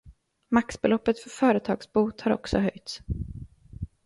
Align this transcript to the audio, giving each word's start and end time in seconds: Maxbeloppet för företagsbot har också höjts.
Maxbeloppet 0.49 1.19
för 1.19 1.29
företagsbot 1.29 2.21
har 2.21 2.31
också 2.31 2.59
höjts. 2.59 3.01